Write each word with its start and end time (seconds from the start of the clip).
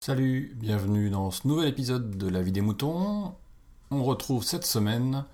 Salut, 0.00 0.56
bienvenue 0.56 1.10
dans 1.10 1.30
ce 1.30 1.46
nouvel 1.46 1.68
épisode 1.68 2.16
de 2.16 2.28
La 2.28 2.40
vie 2.40 2.52
des 2.52 2.62
moutons. 2.62 3.34
On 3.90 4.04
retrouve 4.04 4.42
cette 4.42 4.64
semaine 4.64 5.26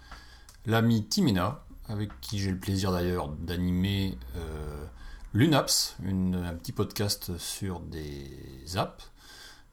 l'ami 0.66 1.04
Timina, 1.06 1.64
avec 1.86 2.10
qui 2.20 2.40
j'ai 2.40 2.50
le 2.50 2.58
plaisir 2.58 2.90
d'ailleurs 2.90 3.28
d'animer 3.28 4.18
euh, 4.36 4.84
l'UNAPS, 5.32 5.96
un 6.04 6.54
petit 6.54 6.72
podcast 6.72 7.38
sur 7.38 7.78
des 7.78 8.76
apps 8.76 9.12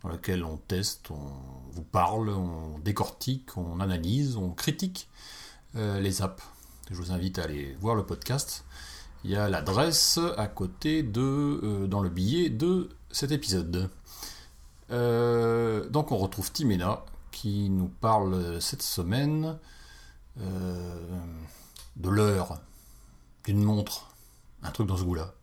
dans 0.03 0.09
lequel 0.09 0.43
on 0.43 0.57
teste, 0.57 1.09
on 1.09 1.31
vous 1.71 1.83
parle, 1.83 2.29
on 2.29 2.77
décortique, 2.77 3.57
on 3.57 3.79
analyse, 3.79 4.37
on 4.37 4.51
critique 4.51 5.09
euh, 5.75 5.99
les 5.99 6.21
apps. 6.21 6.43
Je 6.91 6.95
vous 6.95 7.11
invite 7.11 7.39
à 7.39 7.43
aller 7.43 7.75
voir 7.79 7.95
le 7.95 8.05
podcast. 8.05 8.63
Il 9.23 9.31
y 9.31 9.35
a 9.35 9.49
l'adresse 9.49 10.19
à 10.37 10.47
côté 10.47 11.01
de, 11.01 11.19
euh, 11.63 11.87
dans 11.87 11.99
le 11.99 12.09
billet 12.09 12.49
de 12.49 12.89
cet 13.09 13.31
épisode. 13.31 13.89
Euh, 14.91 15.89
donc 15.89 16.11
on 16.11 16.17
retrouve 16.17 16.51
Timena 16.51 17.03
qui 17.31 17.71
nous 17.71 17.87
parle 17.87 18.61
cette 18.61 18.83
semaine 18.83 19.57
euh, 20.39 20.99
de 21.95 22.09
l'heure, 22.09 22.59
d'une 23.45 23.63
montre, 23.63 24.11
un 24.61 24.69
truc 24.69 24.87
dans 24.87 24.97
ce 24.97 25.03
goût-là. 25.03 25.33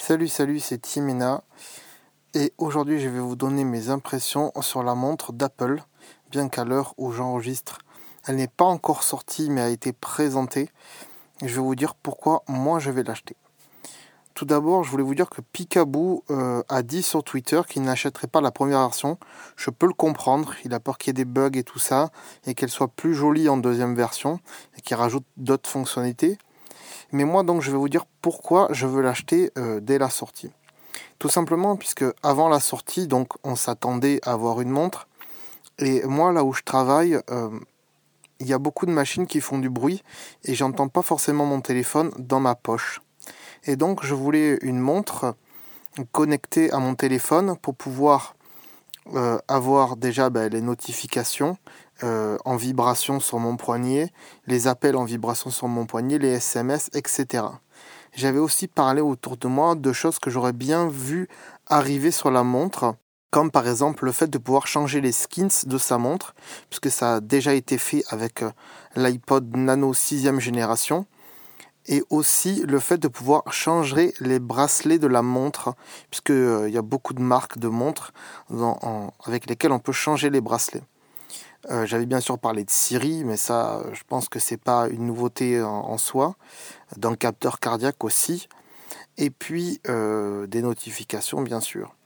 Salut, 0.00 0.28
salut, 0.28 0.58
c'est 0.58 0.78
Timena. 0.80 1.44
Et 2.32 2.52
aujourd'hui, 2.56 2.98
je 2.98 3.08
vais 3.08 3.20
vous 3.20 3.36
donner 3.36 3.64
mes 3.64 3.90
impressions 3.90 4.52
sur 4.62 4.82
la 4.82 4.94
montre 4.94 5.32
d'Apple, 5.32 5.84
bien 6.30 6.48
qu'à 6.48 6.64
l'heure 6.64 6.94
où 6.96 7.12
j'enregistre, 7.12 7.78
elle 8.26 8.36
n'est 8.36 8.48
pas 8.48 8.64
encore 8.64 9.02
sortie, 9.02 9.50
mais 9.50 9.60
a 9.60 9.68
été 9.68 9.92
présentée. 9.92 10.70
Je 11.42 11.54
vais 11.54 11.60
vous 11.60 11.74
dire 11.74 11.94
pourquoi 11.94 12.42
moi 12.48 12.78
je 12.78 12.90
vais 12.90 13.02
l'acheter. 13.02 13.36
Tout 14.34 14.46
d'abord, 14.46 14.82
je 14.82 14.90
voulais 14.90 15.04
vous 15.04 15.14
dire 15.14 15.30
que 15.30 15.40
Picaboo 15.40 16.24
euh, 16.28 16.60
a 16.68 16.82
dit 16.82 17.04
sur 17.04 17.22
Twitter 17.22 17.60
qu'il 17.68 17.82
n'achèterait 17.82 18.26
pas 18.26 18.40
la 18.40 18.50
première 18.50 18.80
version. 18.80 19.16
Je 19.54 19.70
peux 19.70 19.86
le 19.86 19.92
comprendre, 19.92 20.54
il 20.64 20.74
a 20.74 20.80
peur 20.80 20.98
qu'il 20.98 21.10
y 21.10 21.12
ait 21.12 21.24
des 21.24 21.24
bugs 21.24 21.52
et 21.54 21.62
tout 21.62 21.78
ça, 21.78 22.10
et 22.44 22.54
qu'elle 22.54 22.68
soit 22.68 22.88
plus 22.88 23.14
jolie 23.14 23.48
en 23.48 23.56
deuxième 23.56 23.94
version, 23.94 24.40
et 24.76 24.80
qu'il 24.80 24.96
rajoute 24.96 25.24
d'autres 25.36 25.70
fonctionnalités. 25.70 26.36
Mais 27.12 27.24
moi, 27.24 27.44
donc, 27.44 27.62
je 27.62 27.70
vais 27.70 27.76
vous 27.76 27.88
dire 27.88 28.06
pourquoi 28.22 28.66
je 28.72 28.88
veux 28.88 29.02
l'acheter 29.02 29.52
euh, 29.56 29.78
dès 29.78 29.98
la 29.98 30.10
sortie. 30.10 30.50
Tout 31.20 31.28
simplement 31.28 31.76
puisque 31.76 32.04
avant 32.24 32.48
la 32.48 32.58
sortie, 32.58 33.06
donc, 33.06 33.28
on 33.44 33.54
s'attendait 33.54 34.18
à 34.24 34.32
avoir 34.32 34.60
une 34.60 34.70
montre. 34.70 35.06
Et 35.78 36.04
moi, 36.04 36.32
là 36.32 36.44
où 36.44 36.52
je 36.52 36.62
travaille, 36.62 37.18
euh, 37.30 37.50
il 38.40 38.46
y 38.46 38.52
a 38.52 38.58
beaucoup 38.58 38.86
de 38.86 38.90
machines 38.90 39.26
qui 39.26 39.40
font 39.40 39.58
du 39.58 39.70
bruit 39.70 40.02
et 40.44 40.54
j'entends 40.54 40.88
pas 40.88 41.02
forcément 41.02 41.46
mon 41.46 41.60
téléphone 41.60 42.10
dans 42.18 42.40
ma 42.40 42.54
poche. 42.54 43.00
Et 43.64 43.76
donc 43.76 44.04
je 44.04 44.14
voulais 44.14 44.58
une 44.62 44.78
montre 44.78 45.34
connectée 46.12 46.70
à 46.72 46.78
mon 46.78 46.94
téléphone 46.94 47.56
pour 47.56 47.74
pouvoir 47.74 48.34
euh, 49.14 49.38
avoir 49.48 49.96
déjà 49.96 50.30
ben, 50.30 50.50
les 50.50 50.60
notifications 50.60 51.56
euh, 52.02 52.36
en 52.44 52.56
vibration 52.56 53.20
sur 53.20 53.38
mon 53.38 53.56
poignet, 53.56 54.12
les 54.46 54.66
appels 54.66 54.96
en 54.96 55.04
vibration 55.04 55.50
sur 55.50 55.68
mon 55.68 55.86
poignet, 55.86 56.18
les 56.18 56.32
SMS, 56.32 56.90
etc. 56.94 57.44
J'avais 58.14 58.38
aussi 58.38 58.66
parlé 58.66 59.00
autour 59.00 59.36
de 59.36 59.46
moi 59.46 59.74
de 59.74 59.92
choses 59.92 60.18
que 60.18 60.30
j'aurais 60.30 60.52
bien 60.52 60.88
vu 60.88 61.28
arriver 61.66 62.10
sur 62.10 62.30
la 62.30 62.42
montre, 62.42 62.94
comme 63.34 63.50
par 63.50 63.66
exemple 63.66 64.04
le 64.04 64.12
fait 64.12 64.28
de 64.28 64.38
pouvoir 64.38 64.68
changer 64.68 65.00
les 65.00 65.10
skins 65.10 65.64
de 65.66 65.76
sa 65.76 65.98
montre, 65.98 66.36
puisque 66.70 66.88
ça 66.88 67.16
a 67.16 67.20
déjà 67.20 67.52
été 67.52 67.78
fait 67.78 68.04
avec 68.10 68.44
euh, 68.44 68.52
l'iPod 68.94 69.56
Nano 69.56 69.92
6ème 69.92 70.38
génération 70.38 71.04
et 71.86 72.04
aussi 72.10 72.62
le 72.64 72.78
fait 72.78 72.96
de 72.96 73.08
pouvoir 73.08 73.52
changer 73.52 74.14
les 74.20 74.38
bracelets 74.38 75.00
de 75.00 75.08
la 75.08 75.22
montre, 75.22 75.74
puisque 76.10 76.30
euh, 76.30 76.68
il 76.68 76.74
y 76.74 76.78
a 76.78 76.82
beaucoup 76.82 77.12
de 77.12 77.22
marques 77.22 77.58
de 77.58 77.66
montres 77.66 78.12
avec 79.24 79.50
lesquelles 79.50 79.72
on 79.72 79.80
peut 79.80 79.90
changer 79.90 80.30
les 80.30 80.40
bracelets. 80.40 80.84
Euh, 81.72 81.86
j'avais 81.86 82.06
bien 82.06 82.20
sûr 82.20 82.38
parlé 82.38 82.62
de 82.62 82.70
Siri, 82.70 83.24
mais 83.24 83.36
ça, 83.36 83.82
je 83.94 84.02
pense 84.06 84.28
que 84.28 84.38
c'est 84.38 84.62
pas 84.62 84.86
une 84.86 85.06
nouveauté 85.06 85.60
en, 85.60 85.98
soi. 85.98 86.36
Dans 86.98 87.10
le 87.10 87.16
capteur 87.16 87.58
cardiaque 87.58 88.04
aussi, 88.04 88.46
et 89.18 89.30
puis 89.30 89.80
des 89.84 90.62
notifications 90.62 91.42
bien 91.42 91.58
sûr. 91.58 91.96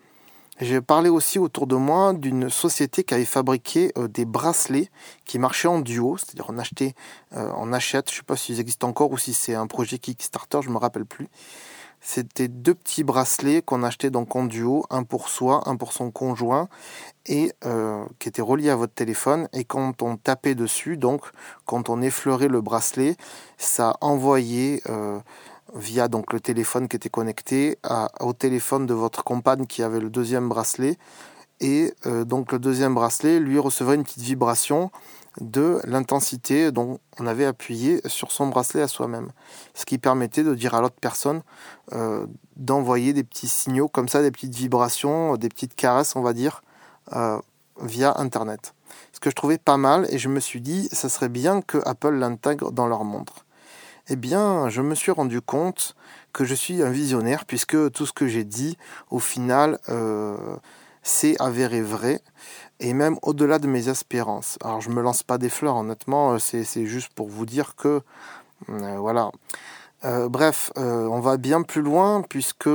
J'ai 0.61 0.81
parlé 0.81 1.09
aussi 1.09 1.39
autour 1.39 1.69
de 1.69 1.77
moi 1.77 2.13
d'une 2.13 2.51
société 2.51 3.05
qui 3.05 3.15
avait 3.15 3.25
fabriqué 3.25 3.93
euh, 3.97 4.09
des 4.09 4.25
bracelets 4.25 4.91
qui 5.25 5.39
marchaient 5.39 5.69
en 5.69 5.79
duo, 5.79 6.17
c'est-à-dire 6.17 6.47
on 6.49 6.59
achetait, 6.59 6.95
euh, 7.37 7.53
on 7.57 7.73
achète, 7.73 8.11
je 8.11 8.17
sais 8.17 8.23
pas 8.25 8.37
s'ils 8.37 8.59
existent 8.59 8.89
encore 8.89 9.13
ou 9.13 9.19
si 9.19 9.35
c'est 9.35 9.55
un 9.55 9.69
projet 9.69 9.99
Kickstarter, 9.99 10.59
je 10.63 10.71
me 10.71 10.79
rappelle 10.79 11.07
plus. 11.07 11.29
C'était 12.01 12.49
deux 12.49 12.75
petits 12.75 13.05
bracelets 13.05 13.63
qu'on 13.63 13.85
achetait 13.85 14.11
donc 14.11 14.35
en 14.35 14.45
duo, 14.47 14.85
un 14.91 15.05
pour 15.05 15.29
soi, 15.29 15.63
un 15.67 15.77
pour 15.77 15.93
son 15.93 16.11
conjoint, 16.11 16.69
et 17.27 17.53
euh, 17.65 18.05
qui 18.19 18.29
étaient 18.29 18.43
reliés 18.43 18.71
à 18.71 18.77
votre 18.77 18.95
téléphone. 18.95 19.49
Et 19.53 19.63
quand 19.63 20.03
on 20.03 20.17
tapait 20.17 20.57
dessus, 20.57 20.97
donc 20.97 21.23
quand 21.67 21.89
on 21.89 22.03
effleurait 22.03 22.49
le 22.49 22.61
bracelet, 22.61 23.17
ça 23.59 23.97
envoyait 24.01 24.83
via 25.75 26.09
donc 26.09 26.33
le 26.33 26.41
téléphone 26.41 26.89
qui 26.89 26.97
était 26.97 27.09
connecté 27.09 27.79
au 28.21 28.33
téléphone 28.33 28.87
de 28.87 28.95
votre 28.95 29.25
compagne 29.25 29.67
qui 29.67 29.83
avait 29.83 30.01
le 30.01 30.11
deuxième 30.11 30.49
bracelet. 30.49 30.97
Et 31.61 31.93
euh, 32.07 32.25
donc 32.25 32.53
le 32.53 32.59
deuxième 32.59 32.95
bracelet 32.95 33.41
lui 33.41 33.59
recevait 33.59 33.97
une 33.97 34.05
petite 34.05 34.23
vibration 34.23 34.91
de 35.41 35.81
l'intensité 35.85 36.73
dont 36.73 36.99
on 37.19 37.27
avait 37.27 37.45
appuyé 37.45 38.01
sur 38.07 38.33
son 38.33 38.47
bracelet 38.47 38.83
à 38.83 38.89
soi-même. 38.89 39.31
Ce 39.75 39.85
qui 39.85 39.99
permettait 39.99 40.45
de 40.45 40.55
dire 40.55 40.75
à 40.75 40.81
l'autre 40.81 40.97
personne 41.01 41.43
euh, 41.93 42.27
d'envoyer 42.57 43.13
des 43.13 43.25
petits 43.25 43.49
signaux 43.49 43.89
comme 43.89 44.09
ça, 44.09 44.23
des 44.23 44.31
petites 44.31 44.55
vibrations, 44.55 45.37
des 45.37 45.49
petites 45.49 45.75
caresses, 45.75 46.17
on 46.17 46.23
va 46.23 46.33
dire, 46.33 46.63
euh, 47.15 47.39
via 47.83 48.15
Internet. 48.19 48.75
Ce 49.13 49.21
que 49.21 49.31
je 49.31 49.35
trouvais 49.35 49.59
pas 49.59 49.77
mal 49.77 50.07
et 50.11 50.19
je 50.19 50.29
me 50.29 50.41
suis 50.41 50.61
dit, 50.61 50.89
ça 50.93 51.09
serait 51.09 51.29
bien 51.29 51.61
que 51.61 51.79
Apple 51.85 52.15
l'intègre 52.15 52.73
dans 52.73 52.87
leur 52.87 53.05
montre. 53.05 53.45
Eh 54.11 54.17
bien, 54.17 54.71
je 54.71 54.81
me 54.81 54.95
suis 54.95 55.13
rendu 55.13 55.43
compte 55.43 55.95
que 56.33 56.47
je 56.47 56.55
suis 56.55 56.83
un 56.83 56.89
visionnaire 56.89 57.45
puisque 57.45 57.91
tout 57.93 58.07
ce 58.07 58.13
que 58.13 58.27
j'ai 58.27 58.45
dit, 58.45 58.79
au 59.11 59.19
final, 59.19 59.79
euh, 59.91 60.35
c'est 61.03 61.39
avéré 61.43 61.83
vrai 61.83 62.23
et 62.81 62.95
même 62.95 63.19
au-delà 63.21 63.59
de 63.59 63.67
mes 63.67 63.91
espérances. 63.91 64.57
Alors, 64.65 64.81
je 64.81 64.89
me 64.89 65.03
lance 65.03 65.23
pas 65.23 65.37
des 65.37 65.51
fleurs, 65.51 65.77
honnêtement, 65.77 66.33
euh, 66.33 66.39
c'est 66.39 66.87
juste 66.87 67.13
pour 67.13 67.29
vous 67.29 67.45
dire 67.45 67.77
que, 67.77 68.01
euh, 68.71 68.97
voilà. 68.99 69.31
bref, 70.31 70.73
on 70.77 71.21
va 71.21 71.37
bien 71.37 71.63
plus 71.63 71.83
loin 71.83 72.23
puisque, 72.23 72.71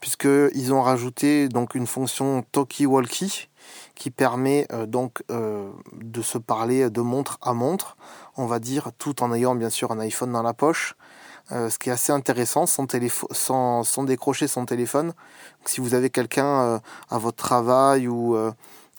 puisque 0.00 0.28
ils 0.54 0.72
ont 0.72 0.80
rajouté 0.80 1.48
donc 1.48 1.74
une 1.74 1.86
fonction 1.86 2.44
talkie-walkie 2.52 3.48
qui 3.94 4.10
permet 4.10 4.66
donc 4.86 5.22
de 5.28 6.22
se 6.22 6.38
parler 6.38 6.90
de 6.90 7.00
montre 7.00 7.38
à 7.42 7.52
montre 7.54 7.96
on 8.36 8.46
va 8.46 8.58
dire, 8.58 8.90
tout 8.98 9.22
en 9.22 9.32
ayant 9.32 9.54
bien 9.54 9.70
sûr 9.70 9.92
un 9.92 9.98
iPhone 10.00 10.32
dans 10.32 10.42
la 10.42 10.54
poche. 10.54 10.96
Euh, 11.52 11.68
ce 11.68 11.78
qui 11.78 11.90
est 11.90 11.92
assez 11.92 12.12
intéressant, 12.12 12.64
sans, 12.66 14.04
décrocher 14.04 14.48
son 14.48 14.64
téléphone. 14.64 15.12
si 15.66 15.80
vous 15.80 15.94
avez 15.94 16.08
quelqu'un 16.08 16.46
euh, 16.46 16.78
à 17.10 17.18
votre 17.18 17.36
travail 17.36 18.08
ou 18.08 18.34
euh, 18.34 18.50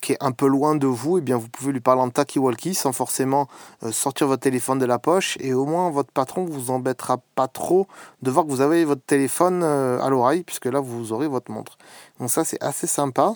qui 0.01 0.13
est 0.13 0.17
un 0.21 0.31
peu 0.31 0.47
loin 0.47 0.75
de 0.75 0.87
vous, 0.87 1.17
eh 1.17 1.21
bien 1.21 1.37
vous 1.37 1.49
pouvez 1.49 1.71
lui 1.71 1.79
parler 1.79 2.01
en 2.01 2.09
talkie-walkie 2.09 2.73
sans 2.75 2.91
forcément 2.91 3.47
sortir 3.91 4.27
votre 4.27 4.41
téléphone 4.41 4.77
de 4.77 4.85
la 4.85 4.99
poche. 4.99 5.37
Et 5.39 5.53
au 5.53 5.65
moins, 5.65 5.89
votre 5.89 6.11
patron 6.11 6.45
vous 6.45 6.69
embêtera 6.69 7.17
pas 7.33 7.47
trop 7.47 7.87
de 8.21 8.29
voir 8.29 8.45
que 8.45 8.51
vous 8.51 8.61
avez 8.61 8.85
votre 8.85 9.03
téléphone 9.03 9.63
à 9.63 10.09
l'oreille, 10.09 10.43
puisque 10.43 10.65
là, 10.65 10.79
vous 10.79 11.11
aurez 11.11 11.27
votre 11.27 11.51
montre. 11.51 11.77
Donc 12.19 12.29
ça, 12.29 12.43
c'est 12.43 12.61
assez 12.63 12.87
sympa. 12.87 13.35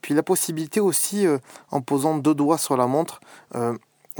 puis 0.00 0.14
la 0.14 0.22
possibilité 0.22 0.80
aussi, 0.80 1.26
en 1.70 1.80
posant 1.80 2.16
deux 2.16 2.34
doigts 2.34 2.58
sur 2.58 2.76
la 2.76 2.86
montre, 2.86 3.20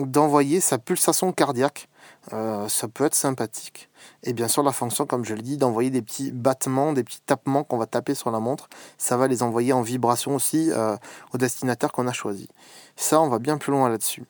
d'envoyer 0.06 0.60
sa 0.60 0.78
pulsation 0.78 1.32
cardiaque. 1.32 1.88
Euh, 2.32 2.68
ça 2.68 2.88
peut 2.88 3.04
être 3.04 3.14
sympathique. 3.14 3.88
Et 4.22 4.32
bien 4.32 4.48
sûr, 4.48 4.62
la 4.62 4.72
fonction, 4.72 5.06
comme 5.06 5.24
je 5.24 5.34
le 5.34 5.42
dis, 5.42 5.56
d'envoyer 5.56 5.90
des 5.90 6.02
petits 6.02 6.30
battements, 6.30 6.92
des 6.92 7.04
petits 7.04 7.20
tapements 7.20 7.64
qu'on 7.64 7.78
va 7.78 7.86
taper 7.86 8.14
sur 8.14 8.30
la 8.30 8.40
montre, 8.40 8.68
ça 8.98 9.16
va 9.16 9.28
les 9.28 9.42
envoyer 9.42 9.72
en 9.72 9.82
vibration 9.82 10.34
aussi 10.34 10.70
euh, 10.72 10.96
au 11.32 11.38
destinataire 11.38 11.92
qu'on 11.92 12.06
a 12.06 12.12
choisi. 12.12 12.48
Ça, 12.96 13.20
on 13.20 13.28
va 13.28 13.38
bien 13.38 13.58
plus 13.58 13.72
loin 13.72 13.88
là-dessus. 13.88 14.24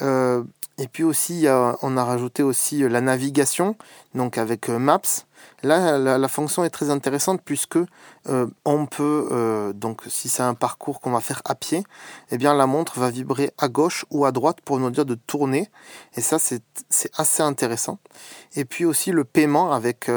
Euh, 0.00 0.42
et 0.78 0.86
puis 0.86 1.02
aussi, 1.02 1.46
on 1.82 1.96
a 1.96 2.04
rajouté 2.04 2.44
aussi 2.44 2.88
la 2.88 3.00
navigation, 3.00 3.74
donc 4.14 4.38
avec 4.38 4.68
Maps. 4.68 5.26
Là, 5.64 5.98
la, 5.98 6.28
fonction 6.28 6.62
est 6.62 6.70
très 6.70 6.88
intéressante 6.88 7.40
puisque 7.44 7.78
euh, 8.28 8.46
on 8.64 8.86
peut, 8.86 9.28
euh, 9.32 9.72
donc 9.72 10.02
si 10.06 10.28
c'est 10.28 10.42
un 10.44 10.54
parcours 10.54 11.00
qu'on 11.00 11.10
va 11.10 11.20
faire 11.20 11.42
à 11.44 11.56
pied, 11.56 11.82
eh 12.30 12.38
bien 12.38 12.54
la 12.54 12.66
montre 12.66 13.00
va 13.00 13.10
vibrer 13.10 13.50
à 13.58 13.68
gauche 13.68 14.04
ou 14.10 14.24
à 14.24 14.30
droite 14.30 14.60
pour 14.64 14.78
nous 14.78 14.90
dire 14.90 15.04
de 15.04 15.16
tourner. 15.16 15.68
Et 16.14 16.20
ça, 16.20 16.38
c'est 16.38 16.62
assez 17.16 17.42
intéressant. 17.42 17.98
Et 18.54 18.64
puis 18.64 18.84
aussi 18.84 19.10
le 19.10 19.24
paiement 19.24 19.72
avec, 19.72 20.08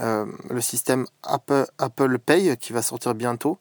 euh, 0.00 0.26
le 0.48 0.60
système 0.60 1.06
Apple, 1.22 2.18
Pay 2.18 2.56
qui 2.56 2.72
va 2.72 2.82
sortir 2.82 3.14
bientôt, 3.14 3.58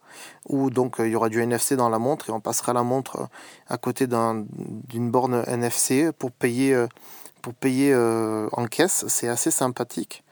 où 0.47 0.69
donc 0.69 0.95
il 0.99 1.07
y 1.07 1.15
aura 1.15 1.29
du 1.29 1.41
NFC 1.41 1.75
dans 1.75 1.89
la 1.89 1.99
montre 1.99 2.29
et 2.29 2.31
on 2.31 2.39
passera 2.39 2.73
la 2.73 2.83
montre 2.83 3.27
à 3.67 3.77
côté 3.77 4.07
d'une 4.07 5.11
borne 5.11 5.43
NFC 5.47 6.11
pour 6.17 6.31
payer, 6.31 6.85
pour 7.41 7.53
payer 7.53 7.95
en 7.95 8.65
caisse. 8.67 9.05
C'est 9.07 9.27
assez 9.27 9.51
sympathique. 9.51 10.23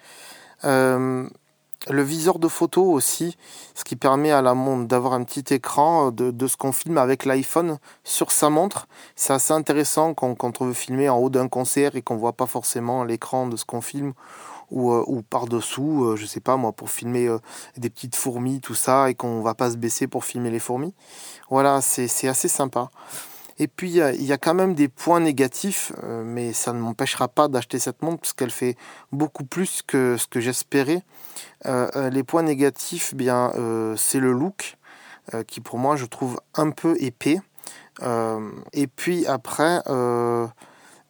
Le 1.88 2.04
viseur 2.04 2.40
de 2.40 2.50
photo 2.50 2.84
aussi, 2.84 3.38
ce 3.74 3.86
qui 3.86 3.96
permet 3.96 4.32
à 4.32 4.42
la 4.42 4.54
montre 4.54 4.88
d'avoir 4.88 5.14
un 5.14 5.24
petit 5.24 5.54
écran 5.54 6.12
de, 6.12 6.48
ce 6.48 6.58
qu'on 6.58 6.74
filme 6.74 6.98
avec 6.98 7.24
l'iPhone 7.24 7.80
sur 8.04 8.32
sa 8.32 8.50
montre. 8.50 8.88
C'est 9.16 9.32
assez 9.32 9.54
intéressant 9.54 10.14
quand, 10.14 10.36
quand, 10.36 10.62
on 10.62 10.66
veut 10.66 10.74
filmer 10.74 11.08
en 11.08 11.18
haut 11.18 11.30
d'un 11.30 11.48
concert 11.48 11.96
et 11.96 12.02
qu'on 12.02 12.18
voit 12.18 12.34
pas 12.34 12.48
forcément 12.48 13.06
l'écran 13.06 13.48
de 13.48 13.56
ce 13.56 13.64
qu'on 13.64 13.80
filme 13.80 14.14
ou, 14.72 14.92
euh, 14.92 15.04
ou 15.08 15.22
par-dessous, 15.22 16.06
euh, 16.06 16.16
je 16.16 16.26
sais 16.26 16.40
pas 16.40 16.58
moi, 16.58 16.72
pour 16.72 16.90
filmer 16.90 17.28
euh, 17.28 17.40
des 17.78 17.90
petites 17.90 18.16
fourmis, 18.16 18.62
tout 18.62 18.76
ça, 18.76 19.10
et 19.10 19.16
qu'on 19.16 19.42
va 19.42 19.54
pas 19.54 19.72
se 19.72 19.78
baisser 19.78 20.08
pour 20.08 20.26
filmer 20.26 20.52
les 20.52 20.60
fourmis. 20.60 20.94
Voilà, 21.50 21.82
c'est 21.82 22.28
assez 22.28 22.48
sympa. 22.48 22.90
Et 23.58 23.68
puis, 23.68 23.92
il 23.92 24.24
y, 24.24 24.32
a 24.32 24.38
quand 24.38 24.54
même 24.54 24.74
des 24.74 24.88
points 24.88 25.20
négatifs, 25.20 25.92
mais 26.24 26.54
ça 26.54 26.72
ne 26.72 26.80
m'empêchera 26.80 27.28
pas 27.28 27.50
d'acheter 27.50 27.78
cette 27.78 28.02
montre 28.02 28.22
parce 28.22 28.32
qu'elle 28.32 28.52
fait 28.52 28.78
beaucoup 29.12 29.44
plus 29.44 29.82
que 29.86 30.16
ce 30.16 30.28
que 30.28 30.40
j'espérais. 30.40 31.04
Les 31.66 32.24
points 32.24 32.44
négatifs, 32.44 33.14
bien, 33.16 33.52
c'est 33.98 34.22
le 34.22 34.32
look, 34.32 34.78
qui 35.48 35.60
pour 35.60 35.78
moi, 35.78 35.98
je 35.98 36.06
trouve 36.06 36.40
un 36.56 36.72
peu 36.72 36.96
épais. 37.02 37.42
et 38.72 38.88
puis 38.88 39.28
après, 39.28 39.82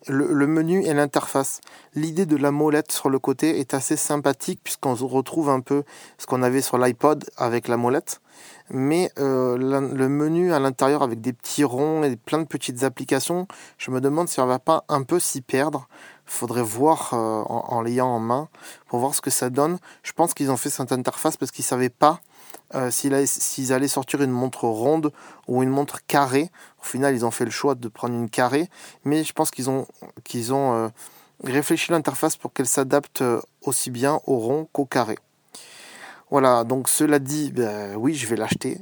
le, 0.07 0.47
menu 0.47 0.83
et 0.85 0.93
l'interface. 0.93 1.61
L'idée 1.93 2.25
de 2.25 2.35
la 2.35 2.51
molette 2.51 2.91
sur 2.91 3.09
le 3.09 3.19
côté 3.19 3.59
est 3.59 3.73
assez 3.73 3.97
sympathique 3.97 4.59
puisqu'on 4.63 4.95
retrouve 4.95 5.49
un 5.49 5.61
peu 5.61 5.83
ce 6.17 6.25
qu'on 6.25 6.41
avait 6.41 6.61
sur 6.61 6.77
l'iPod 6.77 7.25
avec 7.37 7.67
la 7.67 7.77
molette. 7.77 8.21
Mais 8.71 9.11
euh, 9.19 9.57
le 9.57 10.09
menu 10.09 10.53
à 10.53 10.59
l'intérieur 10.59 11.01
avec 11.01 11.21
des 11.21 11.33
petits 11.33 11.63
ronds 11.63 12.03
et 12.03 12.15
plein 12.15 12.37
de 12.37 12.45
petites 12.45 12.83
applications, 12.83 13.47
je 13.77 13.91
me 13.91 13.99
demande 13.99 14.29
si 14.29 14.39
on 14.39 14.45
va 14.45 14.59
pas 14.59 14.85
un 14.89 15.03
peu 15.03 15.19
s'y 15.19 15.41
perdre. 15.41 15.87
Faudrait 16.25 16.61
voir 16.61 17.09
euh, 17.13 17.17
en, 17.17 17.65
en 17.69 17.81
l'ayant 17.81 18.07
en 18.07 18.19
main 18.19 18.49
pour 18.87 18.99
voir 18.99 19.15
ce 19.15 19.21
que 19.21 19.31
ça 19.31 19.49
donne. 19.49 19.79
Je 20.03 20.13
pense 20.13 20.33
qu'ils 20.33 20.51
ont 20.51 20.57
fait 20.57 20.69
cette 20.69 20.91
interface 20.91 21.37
parce 21.37 21.51
qu'ils 21.51 21.65
savaient 21.65 21.89
pas 21.89 22.21
euh, 22.75 22.91
s'ils 22.91 23.73
allaient 23.73 23.87
sortir 23.87 24.21
une 24.21 24.31
montre 24.31 24.65
ronde 24.65 25.11
ou 25.47 25.63
une 25.63 25.69
montre 25.69 26.05
carrée. 26.05 26.51
Au 26.81 26.85
final, 26.85 27.15
ils 27.15 27.25
ont 27.25 27.31
fait 27.31 27.45
le 27.45 27.51
choix 27.51 27.75
de 27.75 27.87
prendre 27.87 28.13
une 28.13 28.29
carrée, 28.29 28.69
mais 29.03 29.23
je 29.23 29.33
pense 29.33 29.49
qu'ils 29.49 29.69
ont, 29.69 29.85
euh, 30.35 30.89
réfléchi 31.43 31.91
l'interface 31.91 32.37
pour 32.37 32.53
qu'elle 32.53 32.67
s'adapte 32.67 33.21
euh, 33.21 33.41
aussi 33.61 33.89
bien 33.89 34.19
au 34.27 34.37
rond 34.37 34.67
qu'au 34.71 34.85
carré. 34.85 35.17
Voilà, 36.29 36.63
donc 36.63 36.89
cela 36.89 37.17
dit, 37.17 37.51
ben, 37.51 37.95
oui, 37.95 38.13
je 38.13 38.27
vais 38.27 38.35
l'acheter 38.35 38.77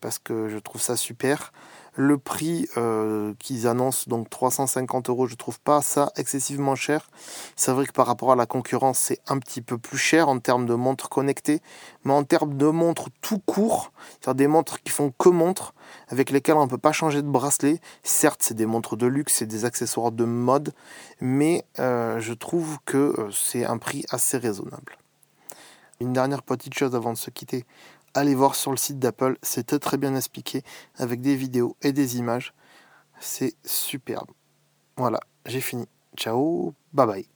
parce 0.00 0.20
que 0.20 0.48
je 0.48 0.56
trouve 0.58 0.80
ça 0.80 0.96
super. 0.96 1.52
Le 1.94 2.18
prix 2.18 2.68
euh, 2.76 3.34
qu'ils 3.38 3.66
annoncent, 3.66 4.04
donc 4.08 4.30
350 4.30 5.10
euros, 5.10 5.26
je 5.26 5.34
trouve 5.34 5.60
pas 5.60 5.82
ça 5.82 6.12
excessivement 6.16 6.74
cher. 6.76 7.10
C'est 7.56 7.72
vrai 7.72 7.86
que 7.86 7.92
par 7.92 8.06
rapport 8.06 8.32
à 8.32 8.36
la 8.36 8.46
concurrence, 8.46 8.98
c'est 8.98 9.20
un 9.26 9.38
petit 9.38 9.60
peu 9.60 9.76
plus 9.76 9.98
cher 9.98 10.28
en 10.28 10.38
termes 10.38 10.66
de 10.66 10.74
montres 10.74 11.08
connectées, 11.08 11.60
mais 12.04 12.12
en 12.12 12.24
termes 12.24 12.56
de 12.56 12.66
montres 12.66 13.08
tout 13.20 13.38
court, 13.38 13.92
c'est-à-dire 14.20 14.34
des 14.36 14.46
montres 14.46 14.82
qui 14.82 14.90
font 14.92 15.12
que 15.18 15.28
montres, 15.28 15.74
avec 16.08 16.30
lesquelles 16.30 16.56
on 16.56 16.64
ne 16.64 16.70
peut 16.70 16.78
pas 16.78 16.92
changer 16.92 17.22
de 17.22 17.28
bracelet. 17.28 17.80
Certes, 18.02 18.42
c'est 18.42 18.54
des 18.54 18.66
montres 18.66 18.96
de 18.96 19.06
luxe, 19.06 19.34
c'est 19.34 19.46
des 19.46 19.64
accessoires 19.64 20.12
de 20.12 20.24
mode, 20.24 20.72
mais 21.20 21.64
euh, 21.78 22.20
je 22.20 22.32
trouve 22.32 22.78
que 22.84 23.14
euh, 23.18 23.30
c'est 23.32 23.64
un 23.64 23.78
prix 23.78 24.04
assez 24.10 24.38
raisonnable. 24.38 24.96
Une 26.00 26.14
dernière 26.14 26.42
petite 26.42 26.72
chose 26.72 26.94
avant 26.94 27.12
de 27.12 27.18
se 27.18 27.28
quitter 27.28 27.66
allez 28.14 28.34
voir 28.34 28.54
sur 28.54 28.70
le 28.70 28.76
site 28.76 28.98
d'Apple, 28.98 29.36
c'est 29.42 29.78
très 29.78 29.96
bien 29.96 30.14
expliqué 30.14 30.62
avec 30.96 31.20
des 31.20 31.36
vidéos 31.36 31.76
et 31.82 31.92
des 31.92 32.18
images. 32.18 32.52
C'est 33.20 33.54
superbe. 33.64 34.30
Voilà, 34.96 35.20
j'ai 35.46 35.60
fini. 35.60 35.86
Ciao, 36.16 36.74
bye 36.92 37.06
bye. 37.06 37.26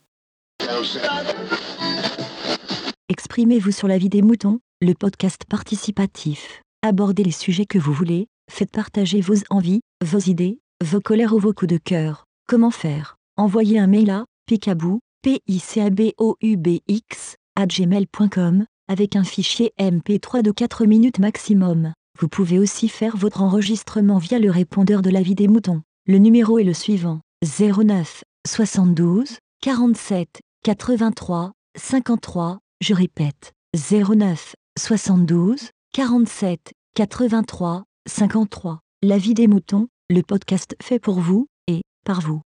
Exprimez-vous 3.09 3.71
sur 3.71 3.89
la 3.89 3.99
vie 3.99 4.09
des 4.09 4.23
moutons, 4.23 4.61
le 4.81 4.95
podcast 4.95 5.45
participatif. 5.49 6.63
Abordez 6.83 7.25
les 7.25 7.31
sujets 7.31 7.67
que 7.67 7.79
vous 7.79 7.93
voulez, 7.93 8.27
faites 8.51 8.71
partager 8.71 9.21
vos 9.21 9.37
envies, 9.51 9.81
vos 10.05 10.19
idées, 10.19 10.61
vos 10.85 11.01
colères 11.01 11.35
ou 11.35 11.39
vos 11.39 11.53
coups 11.53 11.73
de 11.73 11.79
cœur. 11.79 12.25
Comment 12.49 12.71
faire? 12.71 13.17
Envoyez 13.37 13.79
un 13.79 13.87
mail 13.87 14.11
à 14.11 14.25
picabou, 14.47 15.01
p 15.23 15.41
i 15.47 15.59
c 15.59 15.81
a 15.81 15.91
b 15.91 16.13
o 16.19 16.37
u 16.43 16.57
b 16.57 16.81
x 16.87 17.37
à 17.57 17.67
gmail.com 17.67 18.67
avec 18.89 19.17
un 19.17 19.25
fichier 19.25 19.73
MP3 19.79 20.43
de 20.43 20.51
4 20.51 20.87
minutes 20.87 21.19
maximum. 21.19 21.93
Vous 22.19 22.29
pouvez 22.29 22.59
aussi 22.59 22.89
faire 22.89 23.17
votre 23.17 23.43
enregistrement 23.43 24.19
via 24.19 24.39
le 24.39 24.51
répondeur 24.51 25.03
de 25.03 25.11
la 25.11 25.23
vie 25.23 25.35
des 25.35 25.49
moutons. 25.49 25.83
Le 26.07 26.19
numéro 26.19 26.59
est 26.59 26.65
le 26.65 26.75
suivant 26.75 27.21
09 27.43 28.25
72 28.47 29.39
47 29.63 30.41
83 30.63 31.53
53. 31.77 32.59
Je 32.81 32.95
répète 32.95 33.53
09 33.75 34.55
72 34.79 35.71
47 35.93 36.73
83 36.95 37.85
53. 38.07 38.81
La 39.03 39.19
vie 39.19 39.35
des 39.35 39.49
moutons, 39.49 39.89
le 40.11 40.23
podcast 40.23 40.77
fait 40.81 40.99
pour 40.99 41.21
vous 41.21 41.47
et 41.67 41.83
par 42.05 42.21
vous. 42.21 42.43